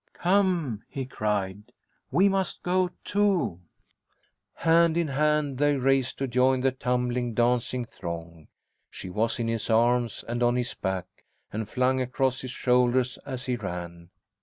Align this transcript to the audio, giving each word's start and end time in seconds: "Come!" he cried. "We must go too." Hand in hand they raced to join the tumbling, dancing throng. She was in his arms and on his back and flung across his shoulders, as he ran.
"Come!" 0.17 0.81
he 0.89 1.05
cried. 1.05 1.73
"We 2.09 2.27
must 2.27 2.63
go 2.63 2.89
too." 3.05 3.59
Hand 4.55 4.97
in 4.97 5.09
hand 5.09 5.59
they 5.59 5.75
raced 5.75 6.17
to 6.17 6.27
join 6.27 6.61
the 6.61 6.71
tumbling, 6.71 7.35
dancing 7.35 7.85
throng. 7.85 8.47
She 8.89 9.11
was 9.11 9.37
in 9.37 9.47
his 9.47 9.69
arms 9.69 10.25
and 10.27 10.41
on 10.41 10.55
his 10.55 10.73
back 10.73 11.05
and 11.53 11.69
flung 11.69 12.01
across 12.01 12.41
his 12.41 12.49
shoulders, 12.49 13.19
as 13.27 13.45
he 13.45 13.55
ran. 13.57 14.09